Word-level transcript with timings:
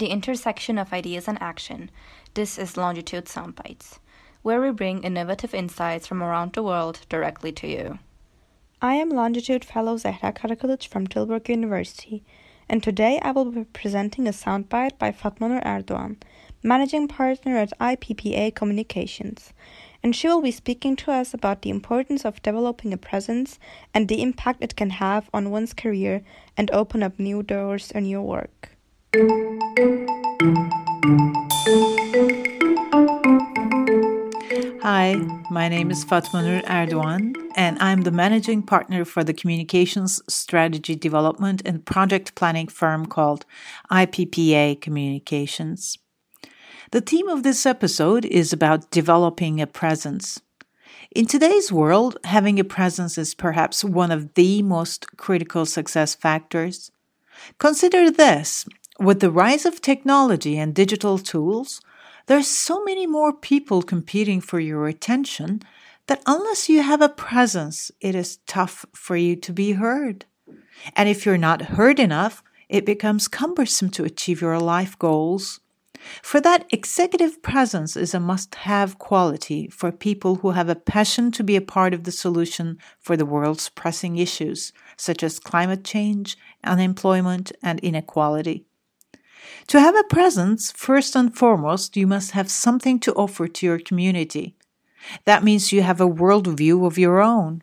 the 0.00 0.06
intersection 0.06 0.78
of 0.78 0.94
ideas 0.94 1.28
and 1.28 1.36
action, 1.42 1.90
this 2.32 2.56
is 2.56 2.78
Longitude 2.78 3.26
Soundbites, 3.26 3.98
where 4.40 4.58
we 4.58 4.70
bring 4.70 5.04
innovative 5.04 5.52
insights 5.52 6.06
from 6.06 6.22
around 6.22 6.54
the 6.54 6.62
world 6.62 7.00
directly 7.10 7.52
to 7.52 7.68
you. 7.68 7.98
I 8.80 8.94
am 8.94 9.10
Longitude 9.10 9.62
Fellow 9.62 9.98
Zehra 9.98 10.32
Karakulic 10.34 10.88
from 10.88 11.06
Tilburg 11.06 11.50
University, 11.50 12.24
and 12.66 12.82
today 12.82 13.18
I 13.20 13.32
will 13.32 13.50
be 13.52 13.64
presenting 13.64 14.26
a 14.26 14.30
soundbite 14.30 14.96
by 14.96 15.12
Fatma 15.12 15.50
Nur 15.50 15.60
Erdogan, 15.60 16.16
managing 16.62 17.06
partner 17.06 17.58
at 17.58 17.78
IPPA 17.78 18.54
Communications, 18.54 19.52
and 20.02 20.16
she 20.16 20.28
will 20.28 20.40
be 20.40 20.50
speaking 20.50 20.96
to 20.96 21.12
us 21.12 21.34
about 21.34 21.60
the 21.60 21.68
importance 21.68 22.24
of 22.24 22.40
developing 22.40 22.94
a 22.94 22.96
presence 22.96 23.58
and 23.92 24.08
the 24.08 24.22
impact 24.22 24.64
it 24.64 24.76
can 24.76 24.88
have 24.88 25.28
on 25.34 25.50
one's 25.50 25.74
career 25.74 26.22
and 26.56 26.70
open 26.70 27.02
up 27.02 27.18
new 27.18 27.42
doors 27.42 27.90
in 27.90 28.06
your 28.06 28.22
work. 28.22 28.78
Hi, 29.12 29.18
my 35.50 35.68
name 35.68 35.90
is 35.90 36.04
Fatma 36.04 36.42
Nur 36.42 36.62
Erdogan, 36.62 37.34
and 37.56 37.76
I'm 37.80 38.02
the 38.02 38.12
managing 38.12 38.62
partner 38.62 39.04
for 39.04 39.24
the 39.24 39.34
communications 39.34 40.22
strategy 40.28 40.94
development 40.94 41.60
and 41.64 41.84
project 41.84 42.36
planning 42.36 42.68
firm 42.68 43.06
called 43.06 43.46
IPPA 43.90 44.80
Communications. 44.80 45.98
The 46.92 47.00
theme 47.00 47.28
of 47.28 47.42
this 47.42 47.66
episode 47.66 48.24
is 48.24 48.52
about 48.52 48.92
developing 48.92 49.60
a 49.60 49.66
presence. 49.66 50.40
In 51.10 51.26
today's 51.26 51.72
world, 51.72 52.16
having 52.22 52.60
a 52.60 52.64
presence 52.64 53.18
is 53.18 53.34
perhaps 53.34 53.82
one 53.82 54.12
of 54.12 54.34
the 54.34 54.62
most 54.62 55.16
critical 55.16 55.66
success 55.66 56.14
factors. 56.14 56.92
Consider 57.58 58.10
this 58.10 58.66
with 59.00 59.20
the 59.20 59.30
rise 59.30 59.64
of 59.64 59.80
technology 59.80 60.58
and 60.58 60.74
digital 60.74 61.16
tools, 61.16 61.80
there's 62.26 62.46
so 62.46 62.84
many 62.84 63.06
more 63.06 63.32
people 63.32 63.82
competing 63.82 64.42
for 64.42 64.60
your 64.60 64.86
attention 64.86 65.62
that 66.06 66.22
unless 66.26 66.68
you 66.68 66.82
have 66.82 67.00
a 67.00 67.08
presence, 67.08 67.90
it 68.00 68.14
is 68.14 68.38
tough 68.46 68.84
for 68.92 69.16
you 69.16 69.36
to 69.36 69.52
be 69.52 69.72
heard. 69.72 70.26
And 70.94 71.08
if 71.08 71.24
you're 71.24 71.38
not 71.38 71.62
heard 71.62 71.98
enough, 71.98 72.42
it 72.68 72.84
becomes 72.84 73.26
cumbersome 73.26 73.90
to 73.90 74.04
achieve 74.04 74.42
your 74.42 74.60
life 74.60 74.98
goals. 74.98 75.60
For 76.22 76.40
that, 76.42 76.66
executive 76.70 77.42
presence 77.42 77.96
is 77.96 78.14
a 78.14 78.20
must 78.20 78.54
have 78.54 78.98
quality 78.98 79.68
for 79.68 79.92
people 79.92 80.36
who 80.36 80.50
have 80.50 80.68
a 80.68 80.74
passion 80.74 81.30
to 81.32 81.44
be 81.44 81.56
a 81.56 81.62
part 81.62 81.94
of 81.94 82.04
the 82.04 82.12
solution 82.12 82.78
for 82.98 83.16
the 83.16 83.26
world's 83.26 83.68
pressing 83.70 84.16
issues, 84.18 84.72
such 84.96 85.22
as 85.22 85.38
climate 85.38 85.84
change, 85.84 86.36
unemployment, 86.64 87.52
and 87.62 87.80
inequality. 87.80 88.66
To 89.68 89.80
have 89.80 89.96
a 89.96 90.04
presence, 90.04 90.72
first 90.72 91.14
and 91.14 91.34
foremost, 91.36 91.96
you 91.96 92.06
must 92.06 92.32
have 92.32 92.50
something 92.50 92.98
to 93.00 93.14
offer 93.14 93.48
to 93.48 93.66
your 93.66 93.78
community. 93.78 94.56
That 95.24 95.44
means 95.44 95.72
you 95.72 95.82
have 95.82 96.00
a 96.00 96.08
worldview 96.08 96.86
of 96.86 96.98
your 96.98 97.20
own. 97.20 97.62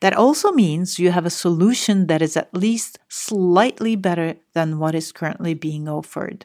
That 0.00 0.14
also 0.14 0.52
means 0.52 0.98
you 0.98 1.10
have 1.10 1.24
a 1.24 1.30
solution 1.30 2.06
that 2.08 2.20
is 2.20 2.36
at 2.36 2.54
least 2.54 2.98
slightly 3.08 3.96
better 3.96 4.36
than 4.52 4.78
what 4.78 4.94
is 4.94 5.12
currently 5.12 5.54
being 5.54 5.88
offered. 5.88 6.44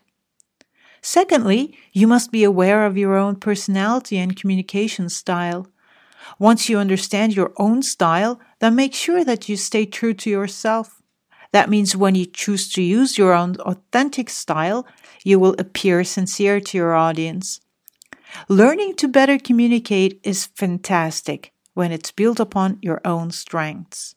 Secondly, 1.02 1.78
you 1.92 2.08
must 2.08 2.32
be 2.32 2.46
aware 2.46 2.86
of 2.86 2.98
your 2.98 3.18
own 3.18 3.36
personality 3.36 4.18
and 4.18 4.38
communication 4.38 5.10
style. 5.10 5.68
Once 6.40 6.70
you 6.70 6.78
understand 6.78 7.36
your 7.36 7.52
own 7.58 7.84
style, 7.84 8.40
then 8.60 8.76
make 8.76 8.94
sure 8.94 9.26
that 9.26 9.50
you 9.50 9.58
stay 9.58 9.86
true 9.86 10.14
to 10.14 10.30
yourself. 10.30 11.03
That 11.54 11.70
means 11.70 11.96
when 11.96 12.16
you 12.16 12.26
choose 12.26 12.72
to 12.74 12.82
use 12.82 13.18
your 13.18 13.34
own 13.34 13.56
authentic 13.62 14.30
style, 14.30 14.86
you 15.24 15.40
will 15.40 15.56
appear 15.60 16.04
sincere 16.04 16.60
to 16.60 16.78
your 16.78 16.96
audience. 16.96 17.62
Learning 18.50 18.96
to 18.96 19.08
better 19.08 19.38
communicate 19.38 20.20
is 20.24 20.48
fantastic 20.48 21.54
when 21.76 21.92
it's 21.92 22.12
built 22.12 22.40
upon 22.40 22.80
your 22.82 23.00
own 23.06 23.30
strengths. 23.30 24.16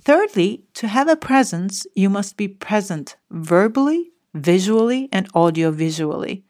Thirdly, 0.00 0.64
to 0.74 0.88
have 0.88 1.08
a 1.08 1.16
presence, 1.16 1.86
you 1.94 2.08
must 2.08 2.38
be 2.38 2.48
present 2.48 3.16
verbally, 3.30 4.12
visually 4.32 5.10
and 5.12 5.30
audiovisually. 5.34 6.42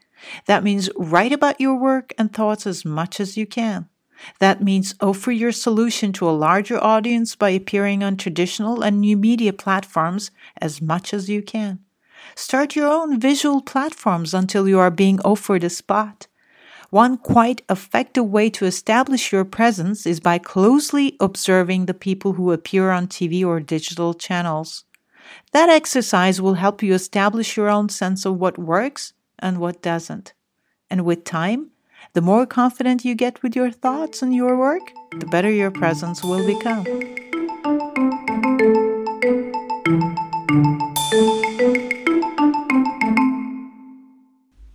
That 0.47 0.65
means 0.65 0.89
write 0.97 1.33
about 1.33 1.61
your 1.61 1.77
work 1.77 2.15
and 2.17 2.33
thoughts 2.33 2.67
as 2.67 2.85
much 2.85 3.19
as 3.19 3.37
you 3.37 3.47
can. 3.47 3.89
That 4.39 4.63
means 4.63 4.95
offer 5.01 5.33
your 5.33 5.53
solution 5.53 6.13
to 6.15 6.29
a 6.29 6.33
larger 6.33 6.83
audience 6.83 7.35
by 7.35 7.51
appearing 7.51 8.03
on 8.03 8.17
traditional 8.17 8.83
and 8.83 9.01
new 9.01 9.17
media 9.17 9.53
platforms 9.53 10.31
as 10.61 10.81
much 10.81 11.13
as 11.13 11.29
you 11.29 11.43
can. 11.43 11.81
Start 12.35 12.77
your 12.77 12.89
own 12.89 13.21
visual 13.21 13.63
platforms 13.63 14.35
until 14.35 14.69
you 14.69 14.79
are 14.79 14.91
being 14.91 15.21
offered 15.21 15.65
a 15.65 15.71
spot. 15.71 16.27
One 16.91 17.17
quite 17.17 17.63
effective 17.69 18.27
way 18.27 18.49
to 18.51 18.65
establish 18.65 19.33
your 19.33 19.45
presence 19.45 20.07
is 20.07 20.21
by 20.21 20.39
closely 20.39 21.17
observing 21.19 21.87
the 21.87 21.95
people 21.95 22.35
who 22.35 22.53
appear 22.53 22.91
on 22.91 23.09
TV 23.09 23.45
or 23.45 23.61
digital 23.61 24.15
channels. 24.15 24.85
That 25.53 25.69
exercise 25.69 26.41
will 26.41 26.55
help 26.55 26.83
you 26.83 26.95
establish 26.95 27.57
your 27.57 27.69
own 27.69 27.89
sense 27.89 28.25
of 28.25 28.39
what 28.39 28.59
works 28.59 29.13
and 29.39 29.59
what 29.59 29.83
doesn't. 29.83 30.33
And 30.89 31.05
with 31.05 31.25
time, 31.25 31.71
the 32.13 32.21
more 32.21 32.47
confident 32.47 33.05
you 33.05 33.15
get 33.15 33.43
with 33.43 33.55
your 33.55 33.71
thoughts 33.71 34.23
and 34.23 34.35
your 34.35 34.57
work, 34.57 34.93
the 35.19 35.27
better 35.27 35.51
your 35.51 35.71
presence 35.71 36.23
will 36.23 36.47
become. 36.47 36.85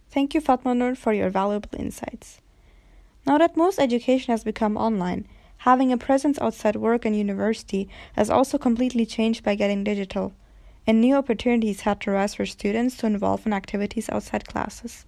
Thank 0.10 0.34
you, 0.34 0.42
Fatma 0.42 0.76
Nur, 0.76 0.96
for 0.96 1.14
your 1.14 1.30
valuable 1.30 1.70
insights. 1.78 2.40
Now 3.26 3.38
that 3.38 3.58
most 3.58 3.80
education 3.80 4.32
has 4.32 4.44
become 4.44 4.78
online, 4.78 5.28
having 5.58 5.92
a 5.92 5.98
presence 5.98 6.40
outside 6.40 6.76
work 6.76 7.06
and 7.06 7.18
university 7.18 7.90
has 8.14 8.30
also 8.30 8.58
completely 8.58 9.06
changed 9.06 9.44
by 9.44 9.56
getting 9.56 9.84
digital 9.84 10.34
and 10.88 11.00
new 11.00 11.16
opportunities 11.16 11.82
had 11.82 12.02
to 12.02 12.12
rise 12.12 12.36
for 12.36 12.46
students 12.46 12.98
to 12.98 13.06
involve 13.06 13.46
in 13.46 13.54
activities 13.54 14.10
outside 14.10 14.48
classes. 14.48 15.06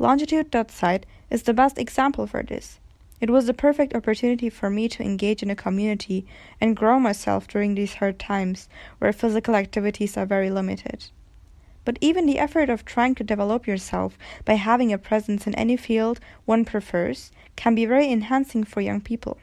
Longitude.site 0.00 1.04
is 1.28 1.42
the 1.42 1.52
best 1.52 1.76
example 1.76 2.26
for 2.26 2.42
this. 2.42 2.80
It 3.20 3.28
was 3.28 3.44
the 3.44 3.52
perfect 3.52 3.94
opportunity 3.94 4.48
for 4.48 4.70
me 4.70 4.88
to 4.88 5.02
engage 5.02 5.42
in 5.42 5.50
a 5.50 5.54
community 5.54 6.24
and 6.58 6.74
grow 6.74 6.98
myself 6.98 7.46
during 7.46 7.74
these 7.74 7.92
hard 7.92 8.18
times 8.18 8.66
where 8.98 9.12
physical 9.12 9.54
activities 9.54 10.16
are 10.16 10.24
very 10.24 10.48
limited. 10.48 11.10
But 11.84 11.98
even 12.00 12.24
the 12.24 12.38
effort 12.38 12.70
of 12.70 12.86
trying 12.86 13.14
to 13.16 13.24
develop 13.24 13.66
yourself 13.66 14.16
by 14.46 14.54
having 14.54 14.90
a 14.90 14.96
presence 14.96 15.46
in 15.46 15.54
any 15.54 15.76
field 15.76 16.18
one 16.46 16.64
prefers 16.64 17.30
can 17.56 17.74
be 17.74 17.84
very 17.84 18.10
enhancing 18.10 18.64
for 18.64 18.80
young 18.80 19.02
people. 19.02 19.36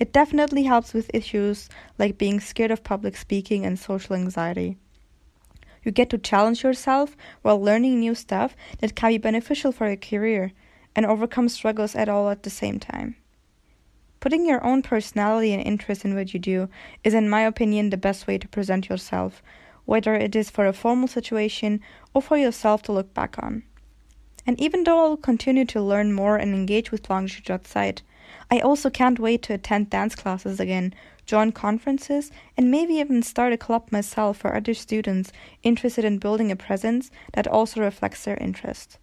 It 0.00 0.12
definitely 0.12 0.64
helps 0.64 0.92
with 0.92 1.14
issues 1.14 1.68
like 1.96 2.18
being 2.18 2.40
scared 2.40 2.72
of 2.72 2.82
public 2.82 3.16
speaking 3.16 3.64
and 3.64 3.78
social 3.78 4.16
anxiety. 4.16 4.78
You 5.82 5.92
get 5.92 6.10
to 6.10 6.18
challenge 6.18 6.62
yourself 6.62 7.16
while 7.42 7.60
learning 7.60 8.00
new 8.00 8.14
stuff 8.14 8.54
that 8.78 8.94
can 8.94 9.10
be 9.10 9.18
beneficial 9.18 9.72
for 9.72 9.86
your 9.86 9.96
career 9.96 10.52
and 10.94 11.06
overcome 11.06 11.48
struggles 11.48 11.94
at 11.94 12.08
all 12.08 12.30
at 12.30 12.42
the 12.42 12.50
same 12.50 12.78
time. 12.78 13.16
Putting 14.20 14.46
your 14.46 14.62
own 14.62 14.82
personality 14.82 15.52
and 15.52 15.62
interest 15.62 16.04
in 16.04 16.14
what 16.14 16.34
you 16.34 16.40
do 16.40 16.68
is, 17.02 17.14
in 17.14 17.30
my 17.30 17.40
opinion, 17.40 17.88
the 17.88 17.96
best 17.96 18.26
way 18.26 18.36
to 18.36 18.48
present 18.48 18.90
yourself, 18.90 19.42
whether 19.86 20.14
it 20.14 20.36
is 20.36 20.50
for 20.50 20.66
a 20.66 20.74
formal 20.74 21.08
situation 21.08 21.80
or 22.12 22.20
for 22.20 22.36
yourself 22.36 22.82
to 22.82 22.92
look 22.92 23.14
back 23.14 23.36
on. 23.42 23.62
And 24.46 24.60
even 24.60 24.84
though 24.84 25.00
I'll 25.00 25.16
continue 25.16 25.64
to 25.66 25.80
learn 25.80 26.12
more 26.12 26.36
and 26.36 26.54
engage 26.54 26.90
with 26.90 27.08
Longitude.site, 27.08 28.02
I 28.50 28.60
also 28.60 28.90
can't 28.90 29.18
wait 29.18 29.42
to 29.42 29.54
attend 29.54 29.90
dance 29.90 30.14
classes 30.14 30.60
again, 30.60 30.94
join 31.26 31.52
conferences, 31.52 32.30
and 32.56 32.70
maybe 32.70 32.94
even 32.94 33.22
start 33.22 33.52
a 33.52 33.56
club 33.56 33.88
myself 33.92 34.38
for 34.38 34.54
other 34.54 34.74
students 34.74 35.32
interested 35.62 36.04
in 36.04 36.18
building 36.18 36.50
a 36.50 36.56
presence 36.56 37.10
that 37.34 37.46
also 37.46 37.80
reflects 37.80 38.24
their 38.24 38.36
interest. 38.36 38.98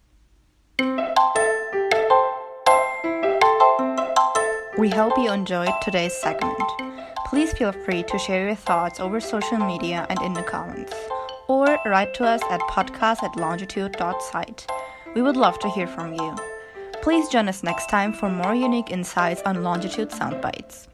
We 4.78 4.90
hope 4.90 5.18
you 5.18 5.32
enjoyed 5.32 5.72
today's 5.82 6.14
segment. 6.14 6.62
Please 7.26 7.52
feel 7.52 7.72
free 7.72 8.04
to 8.04 8.18
share 8.18 8.46
your 8.46 8.54
thoughts 8.54 9.00
over 9.00 9.20
social 9.20 9.58
media 9.58 10.06
and 10.08 10.20
in 10.22 10.34
the 10.34 10.42
comments, 10.42 10.94
or 11.48 11.78
write 11.84 12.14
to 12.14 12.24
us 12.24 12.42
at 12.50 12.60
podcast 12.60 13.22
at 13.22 13.36
longitude.site. 13.36 14.66
We 15.14 15.22
would 15.22 15.36
love 15.36 15.58
to 15.60 15.70
hear 15.70 15.86
from 15.86 16.14
you. 16.14 16.36
Please 17.02 17.28
join 17.28 17.48
us 17.48 17.62
next 17.62 17.88
time 17.88 18.12
for 18.12 18.28
more 18.28 18.54
unique 18.54 18.90
insights 18.90 19.40
on 19.42 19.62
Longitude 19.62 20.10
Soundbites. 20.10 20.88